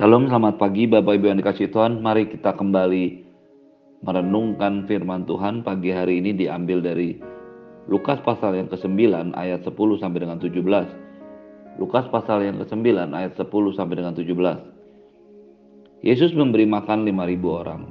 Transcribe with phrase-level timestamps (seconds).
[0.00, 2.00] Shalom, selamat pagi Bapak Ibu yang dikasih Tuhan.
[2.00, 3.20] Mari kita kembali
[4.00, 7.20] merenungkan firman Tuhan pagi hari ini diambil dari
[7.84, 8.96] Lukas pasal yang ke-9
[9.36, 10.56] ayat 10 sampai dengan 17.
[11.76, 12.80] Lukas pasal yang ke-9
[13.12, 13.44] ayat 10
[13.76, 16.00] sampai dengan 17.
[16.00, 17.84] Yesus memberi makan 5000 orang.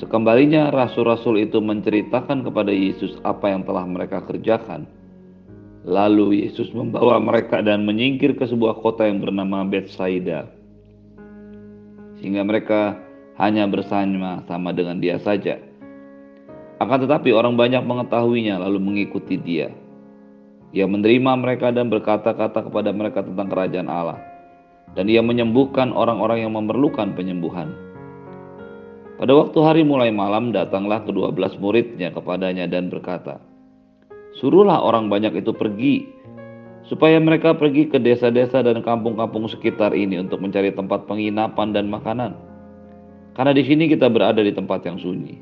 [0.00, 4.88] Sekembalinya rasul-rasul itu menceritakan kepada Yesus apa yang telah mereka kerjakan.
[5.84, 10.59] Lalu Yesus membawa mereka dan menyingkir ke sebuah kota yang bernama Bethsaida
[12.20, 13.00] sehingga mereka
[13.40, 15.56] hanya bersama sama dengan dia saja.
[16.76, 19.72] Akan tetapi orang banyak mengetahuinya lalu mengikuti dia.
[20.70, 24.20] Ia menerima mereka dan berkata-kata kepada mereka tentang kerajaan Allah.
[24.94, 27.72] Dan ia menyembuhkan orang-orang yang memerlukan penyembuhan.
[29.20, 33.36] Pada waktu hari mulai malam datanglah kedua belas muridnya kepadanya dan berkata,
[34.40, 36.06] Suruhlah orang banyak itu pergi
[36.90, 42.34] supaya mereka pergi ke desa-desa dan kampung-kampung sekitar ini untuk mencari tempat penginapan dan makanan.
[43.38, 45.38] Karena di sini kita berada di tempat yang sunyi.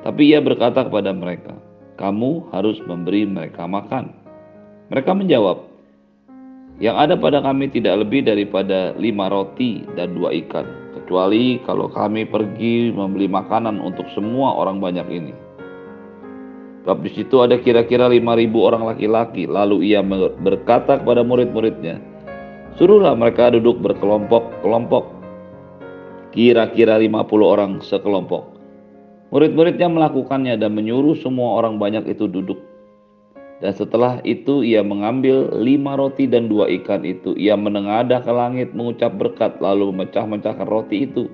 [0.00, 1.52] Tapi ia berkata kepada mereka,
[2.00, 4.08] "Kamu harus memberi mereka makan."
[4.88, 5.68] Mereka menjawab,
[6.80, 10.64] "Yang ada pada kami tidak lebih daripada lima roti dan dua ikan,
[10.96, 15.43] kecuali kalau kami pergi membeli makanan untuk semua orang banyak ini."
[16.84, 19.48] Sebab di situ ada kira-kira 5000 orang laki-laki.
[19.48, 20.04] Lalu ia
[20.36, 21.96] berkata kepada murid-muridnya,
[22.76, 25.08] Suruhlah mereka duduk berkelompok-kelompok.
[26.36, 28.60] Kira-kira 50 orang sekelompok.
[29.32, 32.60] Murid-muridnya melakukannya dan menyuruh semua orang banyak itu duduk.
[33.64, 37.32] Dan setelah itu ia mengambil lima roti dan dua ikan itu.
[37.40, 41.32] Ia menengadah ke langit mengucap berkat lalu memecah-mecahkan roti itu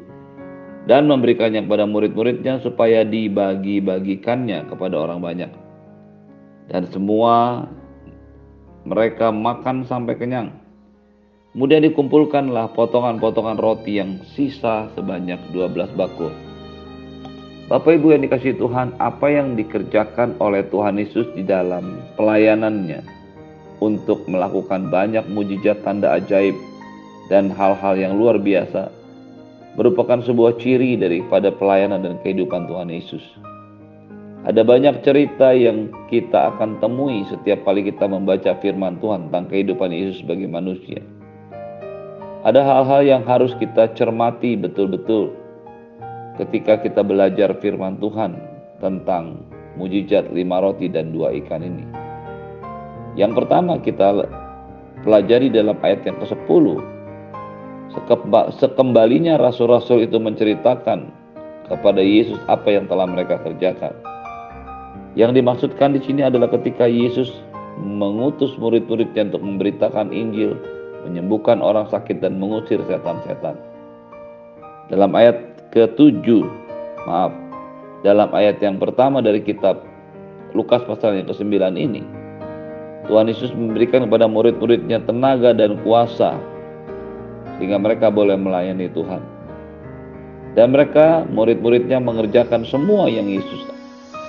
[0.89, 5.53] dan memberikannya kepada murid-muridnya supaya dibagi-bagikannya kepada orang banyak.
[6.71, 7.67] Dan semua
[8.89, 10.57] mereka makan sampai kenyang.
[11.51, 16.31] Kemudian dikumpulkanlah potongan-potongan roti yang sisa sebanyak 12 bakul.
[17.67, 23.03] Bapak Ibu yang dikasih Tuhan, apa yang dikerjakan oleh Tuhan Yesus di dalam pelayanannya
[23.83, 26.55] untuk melakukan banyak mujizat tanda ajaib
[27.31, 29.00] dan hal-hal yang luar biasa
[29.81, 33.25] merupakan sebuah ciri daripada pelayanan dan kehidupan Tuhan Yesus.
[34.45, 39.89] Ada banyak cerita yang kita akan temui setiap kali kita membaca firman Tuhan tentang kehidupan
[39.89, 41.01] Yesus sebagai manusia.
[42.45, 45.33] Ada hal-hal yang harus kita cermati betul-betul
[46.37, 48.37] ketika kita belajar firman Tuhan
[48.85, 49.45] tentang
[49.81, 51.85] mujizat lima roti dan dua ikan ini.
[53.17, 54.29] Yang pertama kita
[55.05, 56.65] pelajari dalam ayat yang ke-10
[58.59, 61.11] Sekembalinya rasul-rasul itu menceritakan
[61.67, 63.95] kepada Yesus apa yang telah mereka kerjakan.
[65.19, 67.31] Yang dimaksudkan di sini adalah ketika Yesus
[67.83, 70.55] mengutus murid-muridnya untuk memberitakan Injil,
[71.07, 73.59] menyembuhkan orang sakit dan mengusir setan-setan.
[74.91, 75.39] Dalam ayat
[75.75, 76.27] ke-7,
[77.07, 77.35] maaf,
[78.07, 79.83] dalam ayat yang pertama dari kitab
[80.55, 82.03] Lukas pasal yang ke-9 ini,
[83.07, 86.39] Tuhan Yesus memberikan kepada murid-muridnya tenaga dan kuasa
[87.61, 89.21] sehingga mereka boleh melayani Tuhan.
[90.57, 93.69] Dan mereka murid-muridnya mengerjakan semua yang Yesus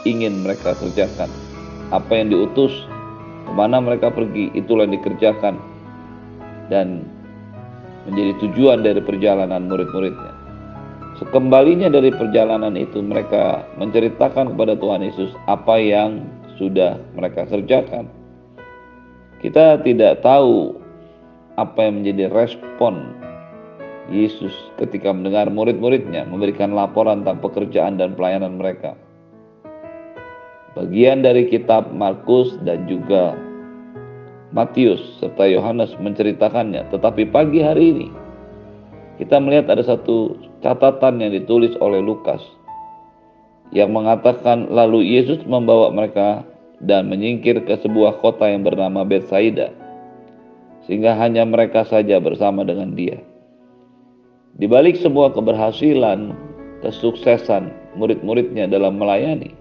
[0.03, 1.31] ingin mereka kerjakan.
[1.95, 2.75] Apa yang diutus,
[3.47, 5.55] ke mana mereka pergi, itulah yang dikerjakan.
[6.67, 7.07] Dan
[8.05, 10.33] menjadi tujuan dari perjalanan murid-muridnya.
[11.23, 16.25] Sekembalinya dari perjalanan itu mereka menceritakan kepada Tuhan Yesus apa yang
[16.57, 18.09] sudah mereka kerjakan.
[19.41, 20.81] Kita tidak tahu
[21.61, 23.20] apa yang menjadi respon
[24.11, 28.93] Yesus ketika mendengar murid-muridnya memberikan laporan tentang pekerjaan dan pelayanan mereka.
[30.75, 33.35] Bagian dari kitab Markus dan juga
[34.51, 38.07] Matius serta Yohanes menceritakannya, tetapi pagi hari ini
[39.15, 42.43] kita melihat ada satu catatan yang ditulis oleh Lukas
[43.71, 46.43] yang mengatakan lalu Yesus membawa mereka
[46.83, 49.71] dan menyingkir ke sebuah kota yang bernama Bethsaida
[50.83, 53.30] sehingga hanya mereka saja bersama dengan dia.
[54.59, 56.35] Di balik sebuah keberhasilan,
[56.83, 59.55] kesuksesan murid-muridnya dalam melayani,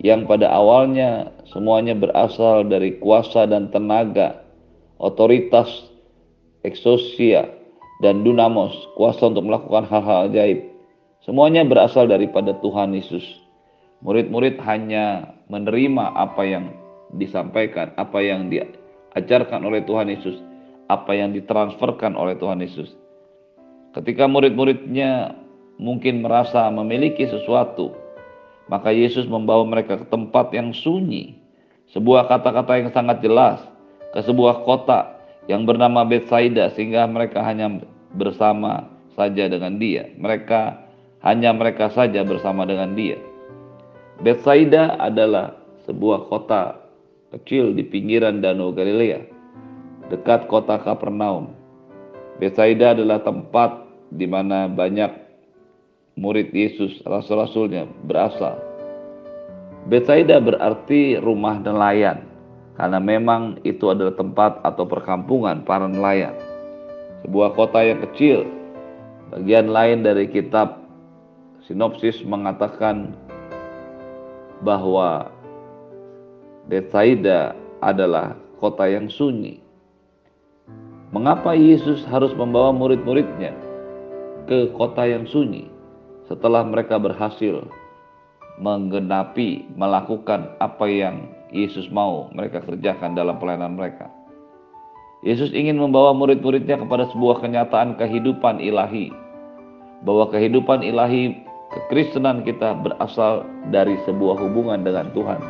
[0.00, 4.40] yang pada awalnya semuanya berasal dari kuasa dan tenaga,
[4.96, 5.68] otoritas,
[6.64, 7.52] eksosia,
[8.00, 10.64] dan dunamos, kuasa untuk melakukan hal-hal ajaib.
[11.20, 13.24] Semuanya berasal daripada Tuhan Yesus.
[14.00, 16.72] Murid-murid hanya menerima apa yang
[17.20, 20.40] disampaikan, apa yang diajarkan oleh Tuhan Yesus,
[20.88, 22.96] apa yang ditransferkan oleh Tuhan Yesus.
[23.90, 25.34] Ketika murid-muridnya
[25.80, 27.90] mungkin merasa memiliki sesuatu,
[28.70, 31.34] maka Yesus membawa mereka ke tempat yang sunyi.
[31.90, 33.58] Sebuah kata-kata yang sangat jelas
[34.14, 35.18] ke sebuah kota
[35.50, 37.82] yang bernama Bethsaida sehingga mereka hanya
[38.14, 38.86] bersama
[39.18, 40.06] saja dengan dia.
[40.14, 40.86] Mereka
[41.26, 43.18] hanya mereka saja bersama dengan dia.
[44.22, 45.58] Bethsaida adalah
[45.90, 46.78] sebuah kota
[47.34, 49.26] kecil di pinggiran Danau Galilea,
[50.14, 51.59] dekat kota Kapernaum.
[52.38, 55.10] Bethsaida adalah tempat di mana banyak
[56.20, 58.60] murid Yesus, rasul-rasulnya berasal.
[59.88, 62.28] Bethsaida berarti rumah nelayan,
[62.76, 66.36] karena memang itu adalah tempat atau perkampungan para nelayan.
[67.24, 68.44] Sebuah kota yang kecil,
[69.32, 70.84] bagian lain dari kitab
[71.64, 73.16] sinopsis mengatakan
[74.60, 75.32] bahwa
[76.68, 79.64] Bethsaida adalah kota yang sunyi.
[81.10, 83.50] Mengapa Yesus harus membawa murid-muridnya
[84.46, 85.66] ke kota yang sunyi
[86.30, 87.66] setelah mereka berhasil
[88.62, 94.06] menggenapi melakukan apa yang Yesus mau mereka kerjakan dalam pelayanan mereka.
[95.26, 99.10] Yesus ingin membawa murid-muridnya kepada sebuah kenyataan kehidupan ilahi.
[100.06, 101.34] Bahwa kehidupan ilahi
[101.74, 103.42] kekristenan kita berasal
[103.74, 105.42] dari sebuah hubungan dengan Tuhan.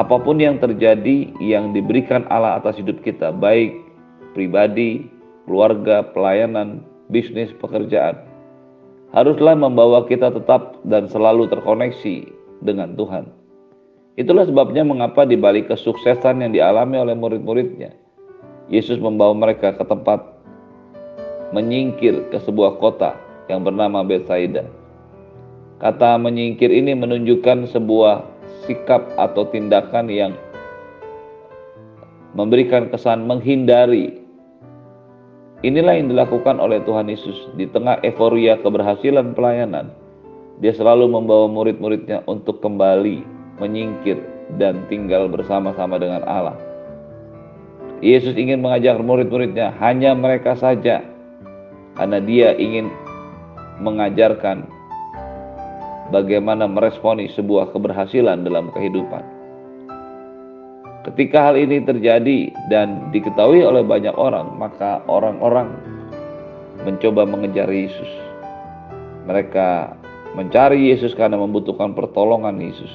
[0.00, 3.83] Apa pun yang terjadi yang diberikan Allah atas hidup kita, baik
[4.34, 5.06] pribadi,
[5.46, 8.18] keluarga, pelayanan, bisnis, pekerjaan,
[9.14, 12.28] haruslah membawa kita tetap dan selalu terkoneksi
[12.66, 13.30] dengan Tuhan.
[14.18, 17.94] Itulah sebabnya mengapa di balik kesuksesan yang dialami oleh murid-muridnya,
[18.70, 20.22] Yesus membawa mereka ke tempat
[21.54, 23.14] menyingkir ke sebuah kota
[23.46, 24.66] yang bernama Bethsaida.
[25.78, 28.26] Kata menyingkir ini menunjukkan sebuah
[28.64, 30.32] sikap atau tindakan yang
[32.32, 34.23] memberikan kesan menghindari.
[35.64, 39.88] Inilah yang dilakukan oleh Tuhan Yesus di tengah euforia keberhasilan pelayanan.
[40.60, 43.24] Dia selalu membawa murid-muridnya untuk kembali
[43.56, 44.20] menyingkir
[44.60, 46.52] dan tinggal bersama-sama dengan Allah.
[48.04, 51.00] Yesus ingin mengajar murid-muridnya hanya mereka saja
[51.96, 52.92] karena dia ingin
[53.80, 54.68] mengajarkan
[56.12, 59.24] bagaimana meresponi sebuah keberhasilan dalam kehidupan.
[61.04, 65.68] Ketika hal ini terjadi dan diketahui oleh banyak orang, maka orang-orang
[66.80, 68.08] mencoba mengejar Yesus.
[69.28, 69.92] Mereka
[70.32, 72.92] mencari Yesus karena membutuhkan pertolongan Yesus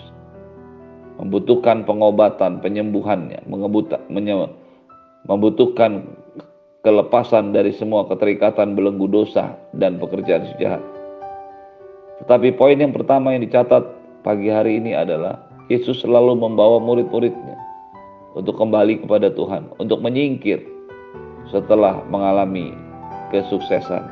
[1.19, 3.43] membutuhkan pengobatan, penyembuhannya,
[5.27, 5.91] membutuhkan
[6.79, 10.79] kelepasan dari semua keterikatan belenggu dosa dan pekerjaan sejahat.
[12.23, 13.83] Tetapi poin yang pertama yang dicatat
[14.23, 17.58] pagi hari ini adalah Yesus selalu membawa murid-muridnya
[18.37, 20.61] untuk kembali kepada Tuhan, untuk menyingkir
[21.49, 22.73] setelah mengalami
[23.33, 24.05] kesuksesan.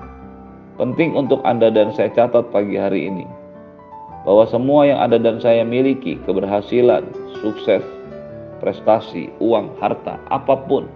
[0.77, 3.25] Penting untuk Anda dan saya catat pagi hari ini
[4.25, 7.05] bahwa semua yang ada dan saya miliki, keberhasilan,
[7.41, 7.81] sukses,
[8.59, 10.89] prestasi, uang, harta, apa pun,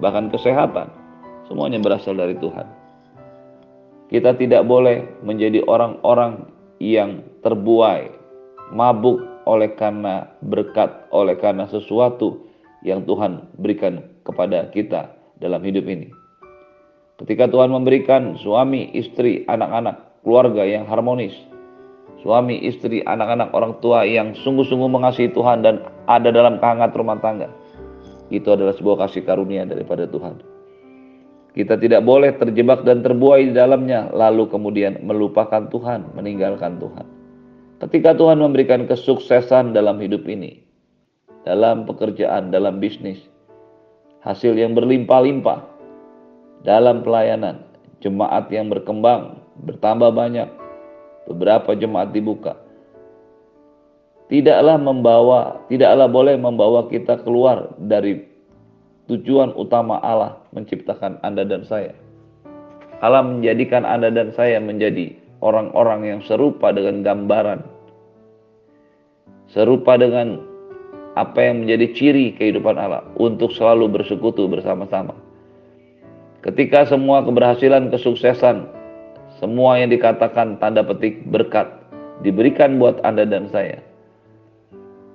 [0.00, 0.88] bahkan kesehatan,
[1.48, 2.64] semuanya berasal dari Tuhan.
[4.08, 6.48] Kita tidak boleh menjadi orang-orang
[6.80, 8.08] yang terbuai,
[8.72, 12.48] mabuk oleh karena berkat, oleh karena sesuatu
[12.88, 15.12] yang Tuhan berikan kepada kita
[15.44, 16.08] dalam hidup ini.
[17.20, 21.34] Ketika Tuhan memberikan suami, istri, anak-anak, keluarga yang harmonis,
[22.24, 27.50] suami, istri, anak-anak, orang tua yang sungguh-sungguh mengasihi Tuhan dan ada dalam kehangat rumah tangga.
[28.32, 30.40] Itu adalah sebuah kasih karunia daripada Tuhan.
[31.58, 37.06] Kita tidak boleh terjebak dan terbuai di dalamnya, lalu kemudian melupakan Tuhan, meninggalkan Tuhan.
[37.82, 40.67] Ketika Tuhan memberikan kesuksesan dalam hidup ini,
[41.48, 43.16] dalam pekerjaan, dalam bisnis,
[44.20, 45.64] hasil yang berlimpah-limpah,
[46.60, 47.64] dalam pelayanan,
[48.04, 50.44] jemaat yang berkembang, bertambah banyak,
[51.24, 52.52] beberapa jemaat dibuka.
[54.28, 58.28] Tidaklah membawa, tidaklah boleh membawa kita keluar dari
[59.08, 61.96] tujuan utama Allah menciptakan Anda dan saya.
[63.00, 67.64] Allah menjadikan Anda dan saya menjadi orang-orang yang serupa dengan gambaran.
[69.48, 70.47] Serupa dengan
[71.18, 75.18] apa yang menjadi ciri kehidupan Allah untuk selalu bersekutu bersama-sama.
[76.46, 78.70] Ketika semua keberhasilan, kesuksesan,
[79.42, 81.66] semua yang dikatakan tanda petik berkat
[82.22, 83.82] diberikan buat Anda dan saya.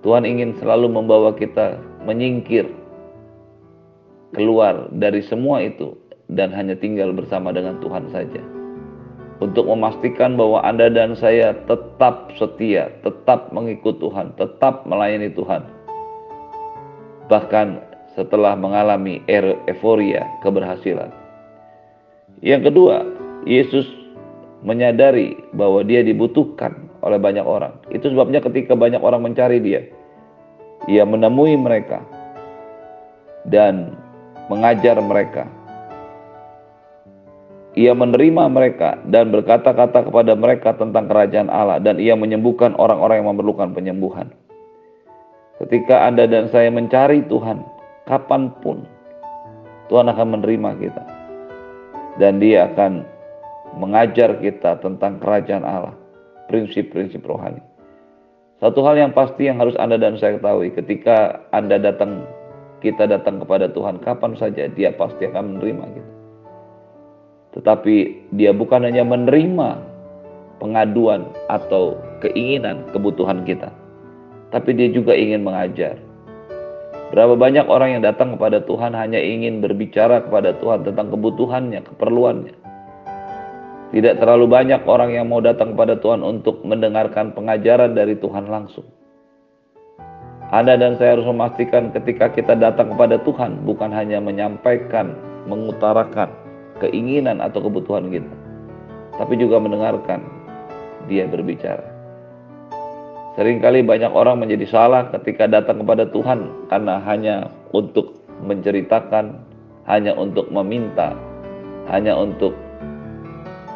[0.03, 2.67] Tuhan ingin selalu membawa kita menyingkir
[4.35, 5.95] keluar dari semua itu
[6.27, 8.43] dan hanya tinggal bersama dengan Tuhan saja.
[9.39, 15.72] Untuk memastikan bahwa Anda dan saya tetap setia, tetap mengikut Tuhan, tetap melayani Tuhan.
[17.33, 17.81] Bahkan
[18.13, 21.09] setelah mengalami er-, euforia keberhasilan.
[22.45, 22.97] Yang kedua,
[23.49, 23.89] Yesus
[24.61, 27.73] menyadari bahwa dia dibutuhkan oleh banyak orang.
[27.89, 29.81] Itu sebabnya ketika banyak orang mencari dia,
[30.85, 32.05] ia menemui mereka
[33.49, 33.97] dan
[34.45, 35.49] mengajar mereka.
[37.73, 43.33] ia menerima mereka dan berkata-kata kepada mereka tentang kerajaan Allah dan ia menyembuhkan orang-orang yang
[43.33, 44.29] memerlukan penyembuhan.
[45.63, 47.63] Ketika Anda dan saya mencari Tuhan,
[48.03, 48.83] kapan pun
[49.87, 51.03] Tuhan akan menerima kita.
[52.19, 53.07] Dan dia akan
[53.79, 55.95] mengajar kita tentang kerajaan Allah,
[56.51, 57.63] prinsip-prinsip rohani.
[58.59, 62.27] Satu hal yang pasti yang harus Anda dan saya ketahui, ketika Anda datang,
[62.83, 66.11] kita datang kepada Tuhan, kapan saja dia pasti akan menerima kita.
[67.55, 67.95] Tetapi
[68.35, 69.79] dia bukan hanya menerima
[70.59, 73.71] pengaduan atau keinginan, kebutuhan kita,
[74.53, 75.97] tapi dia juga ingin mengajar.
[77.09, 82.55] Berapa banyak orang yang datang kepada Tuhan hanya ingin berbicara kepada Tuhan tentang kebutuhannya, keperluannya.
[83.93, 88.85] Tidak terlalu banyak orang yang mau datang kepada Tuhan untuk mendengarkan pengajaran dari Tuhan langsung.
[90.49, 95.13] Anda dan saya harus memastikan ketika kita datang kepada Tuhan bukan hanya menyampaikan,
[95.45, 96.33] mengutarakan
[96.81, 98.33] keinginan atau kebutuhan kita,
[99.17, 100.21] tapi juga mendengarkan
[101.05, 101.92] Dia berbicara.
[103.33, 108.13] Seringkali banyak orang menjadi salah ketika datang kepada Tuhan karena hanya untuk
[108.45, 109.41] menceritakan,
[109.89, 111.17] hanya untuk meminta,
[111.89, 112.53] hanya untuk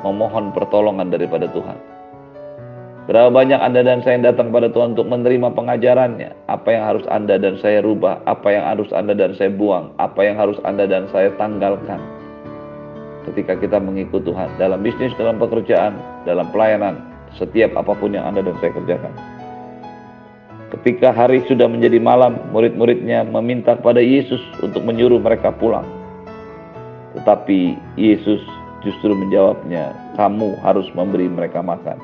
[0.05, 1.73] memohon pertolongan daripada Tuhan.
[3.09, 7.05] Berapa banyak Anda dan saya yang datang kepada Tuhan untuk menerima pengajarannya, apa yang harus
[7.09, 10.85] Anda dan saya rubah, apa yang harus Anda dan saya buang, apa yang harus Anda
[10.85, 11.97] dan saya tanggalkan.
[13.25, 15.97] Ketika kita mengikut Tuhan dalam bisnis, dalam pekerjaan,
[16.27, 16.99] dalam pelayanan,
[17.39, 19.36] setiap apa pun yang Anda dan saya kerjakan.
[20.67, 25.87] Ketika hari sudah menjadi malam, murid-muridnya meminta kepada Yesus untuk menyuruh mereka pulang.
[27.15, 28.43] Tetapi Yesus
[28.83, 31.95] justru menjawabnya, kamu harus memberi mereka makan.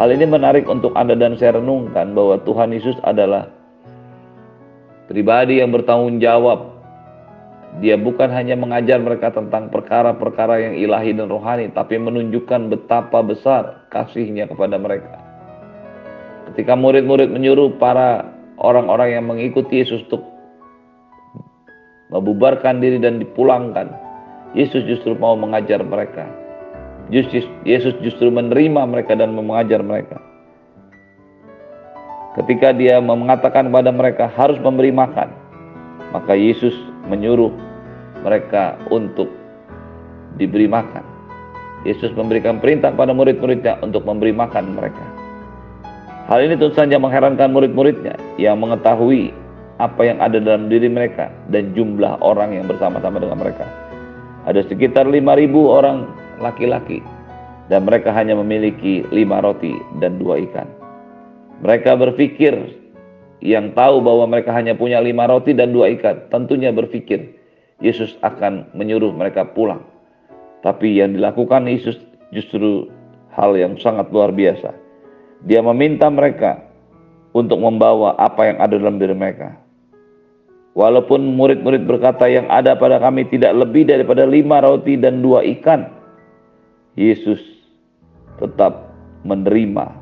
[0.00, 3.52] Hal ini menarik untuk Anda dan saya renungkan bahwa Tuhan Yesus adalah
[5.12, 6.72] pribadi yang bertanggung jawab.
[7.84, 13.84] Dia bukan hanya mengajar mereka tentang perkara-perkara yang ilahi dan rohani, tapi menunjukkan betapa besar
[13.92, 15.21] kasihnya kepada mereka.
[16.52, 18.28] Ketika murid-murid menyuruh para
[18.60, 20.20] orang-orang yang mengikuti Yesus untuk
[22.12, 23.88] membubarkan diri dan dipulangkan,
[24.52, 26.28] Yesus justru mau mengajar mereka.
[27.08, 30.20] Yesus justru menerima mereka dan mengajar mereka.
[32.36, 35.32] Ketika dia mengatakan kepada mereka harus memberi makan,
[36.12, 36.76] maka Yesus
[37.08, 37.52] menyuruh
[38.20, 39.32] mereka untuk
[40.36, 41.04] diberi makan.
[41.88, 45.21] Yesus memberikan perintah pada murid-muridnya untuk memberi makan mereka.
[46.30, 49.34] Hal ini tentu saja mengherankan murid-muridnya yang mengetahui
[49.82, 53.66] apa yang ada dalam diri mereka dan jumlah orang yang bersama-sama dengan mereka.
[54.46, 55.22] Ada sekitar 5.000
[55.66, 56.06] orang
[56.38, 57.02] laki-laki
[57.70, 60.66] dan mereka hanya memiliki lima roti dan dua ikan.
[61.62, 62.54] Mereka berpikir
[63.42, 67.38] yang tahu bahwa mereka hanya punya lima roti dan dua ikan, tentunya berpikir
[67.82, 69.82] Yesus akan menyuruh mereka pulang.
[70.62, 71.98] Tapi yang dilakukan Yesus
[72.30, 72.86] justru
[73.34, 74.81] hal yang sangat luar biasa.
[75.42, 76.62] Dia meminta mereka
[77.34, 79.58] untuk membawa apa yang ada dalam diri mereka.
[80.72, 85.84] Walaupun murid-murid berkata yang ada pada kami tidak lebih daripada lima roti dan dua ikan,
[86.96, 87.40] Yesus
[88.40, 88.88] tetap
[89.28, 90.00] menerima.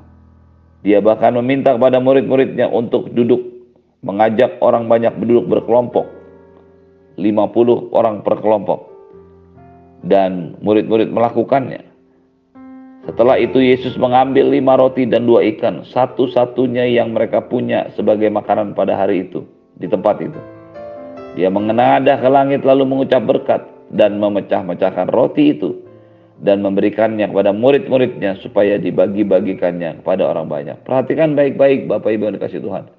[0.87, 3.43] Dia bahkan meminta kepada murid-muridnya untuk duduk,
[4.07, 6.07] mengajak orang banyak duduk berkelompok.
[7.21, 8.89] 50 orang per kelompok.
[10.01, 11.90] Dan murid-murid melakukannya.
[13.11, 18.79] Setelah itu Yesus mengambil lima roti dan dua ikan, satu-satunya yang mereka punya sebagai makanan
[18.79, 19.43] pada hari itu,
[19.83, 20.39] di tempat itu.
[21.35, 25.75] Dia mengenadah ke langit lalu mengucap berkat dan memecah-mecahkan roti itu
[26.39, 30.79] dan memberikannya kepada murid-muridnya supaya dibagi-bagikannya kepada orang banyak.
[30.87, 32.95] Perhatikan baik-baik Bapak Ibu yang dikasih Tuhan.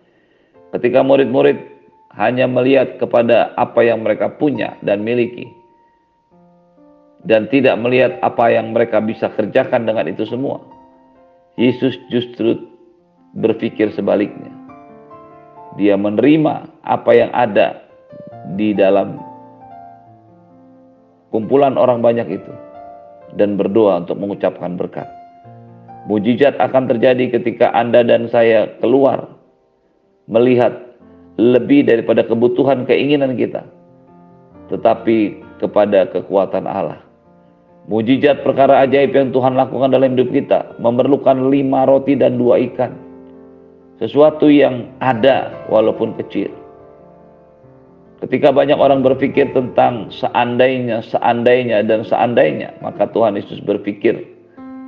[0.75, 1.56] Ketika murid-murid
[2.20, 5.48] hanya melihat kepada apa yang mereka punya dan miliki,
[7.25, 10.61] dan tidak melihat apa yang mereka bisa kerjakan dengan itu semua.
[11.59, 12.57] Yesus justru
[13.37, 14.49] berpikir sebaliknya.
[15.79, 17.79] Dia menerima apa yang ada
[18.57, 19.21] di dalam
[21.31, 22.53] kumpulan orang banyak itu
[23.39, 25.07] dan berdoa untuk mengucapkan berkat.
[26.09, 29.37] Mujizat akan terjadi ketika Anda dan saya keluar
[30.27, 30.73] melihat
[31.39, 33.63] lebih daripada kebutuhan keinginan kita,
[34.67, 37.11] tetapi kepada kekuatan Allah.
[37.89, 42.93] Mujizat perkara ajaib yang Tuhan lakukan dalam hidup kita memerlukan lima roti dan dua ikan.
[43.97, 46.53] Sesuatu yang ada walaupun kecil.
[48.21, 54.13] Ketika banyak orang berpikir tentang seandainya, seandainya, dan seandainya, maka Tuhan Yesus berpikir,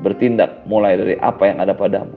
[0.06, 2.14] bertindak mulai dari apa yang ada padamu.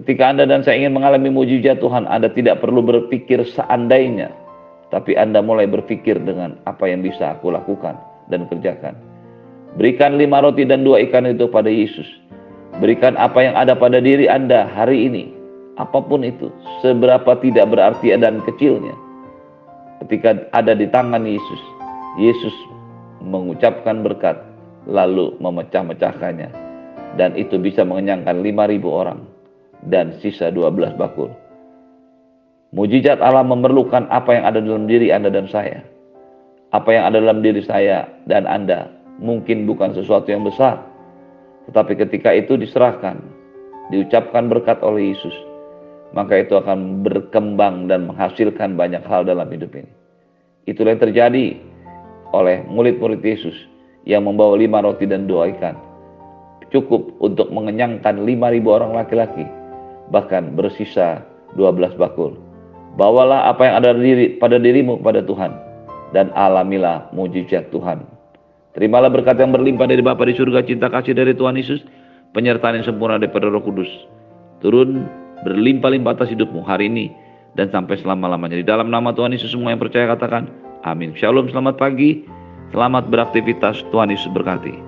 [0.00, 4.32] Ketika Anda dan saya ingin mengalami mujizat Tuhan, Anda tidak perlu berpikir seandainya,
[4.88, 8.96] tapi Anda mulai berpikir dengan apa yang bisa aku lakukan dan kerjakan.
[9.76, 12.06] Berikan lima roti dan dua ikan itu pada Yesus.
[12.78, 15.34] Berikan apa yang ada pada diri Anda hari ini,
[15.80, 16.48] apa pun itu,
[16.80, 18.94] seberapa tidak berarti dan kecilnya.
[20.04, 21.62] Ketika ada di tangan Yesus,
[22.22, 22.54] Yesus
[23.24, 24.38] mengucapkan berkat,
[24.86, 26.50] lalu memecah-mecahkannya.
[27.18, 29.20] Dan itu bisa mengenyangkan 5.000 orang
[29.90, 31.32] dan sisa 12 bakul.
[32.70, 35.82] Mujizat Allah memerlukan apa yang ada dalam diri Anda dan saya.
[36.68, 40.84] Apa yang ada dalam diri saya dan Anda mungkin bukan sesuatu yang besar,
[41.68, 43.20] tetapi ketika itu diserahkan,
[43.88, 45.32] diucapkan berkat oleh Yesus,
[46.12, 49.92] maka itu akan berkembang dan menghasilkan banyak hal dalam hidup ini.
[50.68, 51.56] Itulah yang terjadi
[52.36, 53.56] oleh murid-murid Yesus
[54.04, 55.76] yang membawa lima roti dan dua ikan.
[56.68, 59.48] Cukup untuk mengenyangkan lima ribu orang laki-laki,
[60.12, 61.24] bahkan bersisa
[61.56, 62.36] dua belas bakul.
[63.00, 63.90] Bawalah apa yang ada
[64.36, 65.52] pada dirimu pada Tuhan,
[66.16, 68.18] dan alamilah mujizat Tuhan
[68.78, 71.82] Terimalah berkat yang berlimpah dari Bapa di surga, cinta kasih dari Tuhan Yesus,
[72.30, 73.90] penyertaan yang sempurna daripada Roh Kudus.
[74.62, 75.02] Turun
[75.42, 77.10] berlimpah-limpah atas hidupmu hari ini
[77.58, 78.54] dan sampai selama-lamanya.
[78.54, 80.46] Di dalam nama Tuhan Yesus semua yang percaya katakan
[80.86, 81.10] amin.
[81.18, 82.22] Shalom, selamat pagi,
[82.70, 84.87] selamat beraktivitas, Tuhan Yesus berkati.